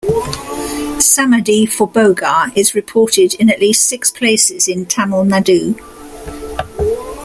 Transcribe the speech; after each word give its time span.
Samadhi 0.97 1.67
for 1.67 1.87
Bogar 1.87 2.51
is 2.57 2.73
reported 2.73 3.35
in 3.35 3.51
at 3.51 3.59
least 3.59 3.83
six 3.87 4.09
places 4.09 4.67
in 4.67 4.87
Tamil 4.87 5.23
Nadu. 5.25 5.75